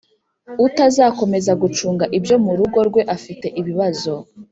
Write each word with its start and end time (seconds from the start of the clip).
utazakomeza 0.65 1.51
gucunga 1.61 2.05
ibyo 2.17 2.35
mu 2.45 2.51
rugo 2.59 2.79
rwe 2.89 3.01
afite 3.15 3.47
ibibazo 3.59 4.13